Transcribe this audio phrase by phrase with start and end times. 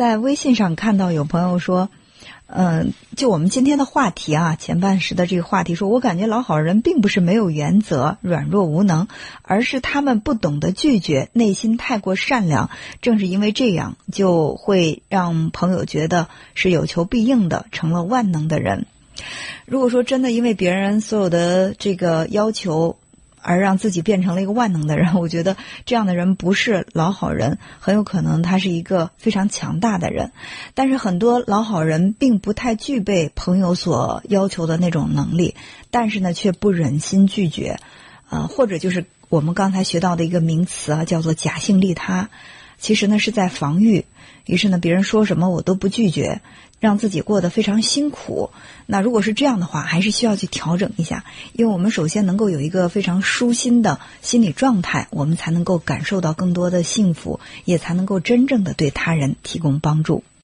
[0.00, 1.90] 在微信上看到有朋友说。
[2.52, 9.06] 嗯，就我们今天的话题啊，前半时的这个话题，说我感觉老好人并不是没有原则、软弱无能，
[9.42, 12.70] 而是他们不懂得拒绝，内心太过善良。
[13.02, 18.86] 正是因为这样，就会让朋友觉得是有求必应的，成了万能的人。
[19.66, 22.96] 如果说真的因为别人所有的这个要求，
[23.42, 30.32] 而让自己变成了一个万能的人， 我觉得这样的人不是老好人，很有可能他是一个非常强大的人。
[30.74, 35.54] 但是很多老好人并不太具备朋友所要求的那种能力，
[35.90, 37.78] 但是呢，却不忍心拒绝，
[38.28, 42.28] 呃，或者就是我们刚才学到的一个名词啊，叫做假性利他。
[42.80, 44.04] 其实呢，是在防御。
[44.46, 46.40] 于是呢，别人说什么我都不拒绝，
[46.80, 48.50] 让自己过得非常辛苦。
[48.86, 60.24] 那如果是这样的话，还是需要去调整一下，因为我们首先能够有一个非常舒心的心理状态，我们才能够感受到更多的幸福，也才能够真正的对他人提供帮助。